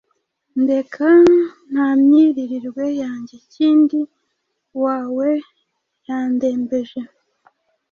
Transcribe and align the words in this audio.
Ndeka 0.61 1.07
nta 1.71 1.87
myiririrwe 2.01 2.85
yanjye 3.01 3.35
Kindi 3.53 3.99
wawe 4.83 5.29
yandembeje! 6.07 7.01